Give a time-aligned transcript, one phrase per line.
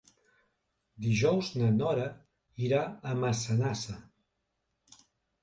[1.07, 2.07] Dijous na Nora
[2.69, 4.01] irà a Massanassa.